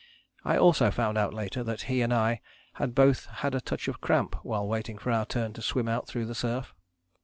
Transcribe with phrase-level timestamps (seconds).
[0.43, 2.41] I also found out later that he and I
[2.81, 6.07] had both had a touch of cramp while waiting for our turn to swim out
[6.07, 6.73] through the surf."